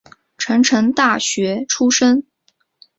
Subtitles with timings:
[0.39, 2.25] 成城大学出身。